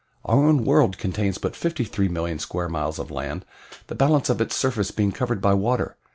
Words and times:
Our 0.25 0.45
own 0.47 0.65
world 0.65 0.97
contains 0.97 1.37
but 1.37 1.53
53,000,000 1.53 2.39
square 2.41 2.67
miles 2.67 2.97
of 2.97 3.11
land, 3.11 3.45
the 3.85 3.93
balance 3.93 4.31
of 4.31 4.41
its 4.41 4.55
surface 4.55 4.89
being 4.89 5.11
covered 5.11 5.41
by 5.41 5.53
water. 5.53 5.95